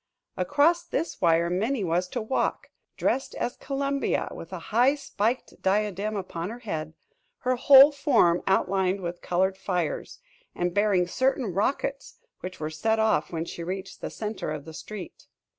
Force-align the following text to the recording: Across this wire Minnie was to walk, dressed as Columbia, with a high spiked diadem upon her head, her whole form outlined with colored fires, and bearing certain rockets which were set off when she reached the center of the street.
Across 0.35 0.85
this 0.85 1.21
wire 1.21 1.51
Minnie 1.51 1.83
was 1.83 2.07
to 2.07 2.23
walk, 2.23 2.71
dressed 2.97 3.35
as 3.35 3.55
Columbia, 3.57 4.29
with 4.31 4.51
a 4.51 4.57
high 4.73 4.95
spiked 4.95 5.61
diadem 5.61 6.15
upon 6.15 6.49
her 6.49 6.57
head, 6.57 6.95
her 7.41 7.55
whole 7.55 7.91
form 7.91 8.41
outlined 8.47 9.01
with 9.01 9.21
colored 9.21 9.59
fires, 9.59 10.17
and 10.55 10.73
bearing 10.73 11.05
certain 11.05 11.53
rockets 11.53 12.17
which 12.39 12.59
were 12.59 12.71
set 12.71 12.97
off 12.97 13.31
when 13.31 13.45
she 13.45 13.61
reached 13.63 14.01
the 14.01 14.09
center 14.09 14.49
of 14.49 14.65
the 14.65 14.73
street. 14.73 15.27